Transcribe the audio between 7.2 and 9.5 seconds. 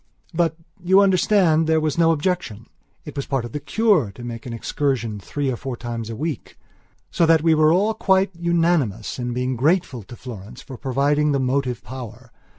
that we were all quite unanimous in